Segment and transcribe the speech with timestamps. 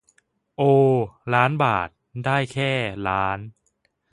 [0.55, 0.61] โอ
[1.33, 1.89] ล้านบาท
[2.25, 2.71] ได้แค่
[3.07, 3.39] ล้าน